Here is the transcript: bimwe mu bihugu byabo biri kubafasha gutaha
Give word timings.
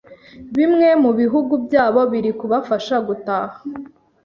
bimwe 0.57 0.87
mu 1.03 1.11
bihugu 1.19 1.53
byabo 1.65 2.01
biri 2.11 2.31
kubafasha 2.39 2.95
gutaha 3.07 3.57